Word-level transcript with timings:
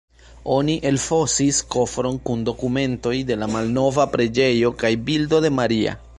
Oni 0.53 0.77
elfosis 0.91 1.59
kofron 1.75 2.17
kun 2.29 2.41
dokumentoj 2.49 3.15
de 3.31 3.39
la 3.43 3.51
malnova 3.57 4.09
preĝejo 4.17 4.75
kaj 4.83 4.95
bildo 5.11 5.45
de 5.47 5.55
Maria. 5.63 5.99